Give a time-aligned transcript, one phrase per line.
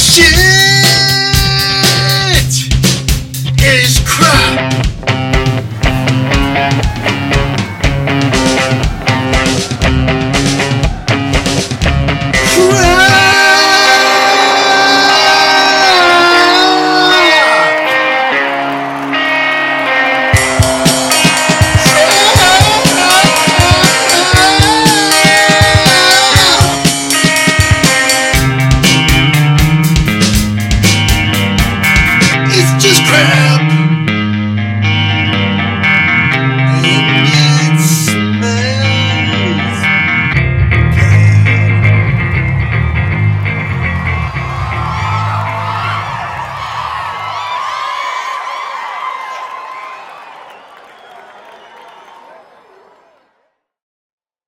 [0.00, 0.69] 心。